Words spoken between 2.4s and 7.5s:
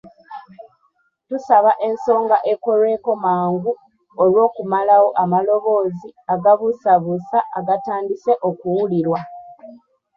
ekolweko mangu olw'okumalawo amaloboozi agabuusabuusa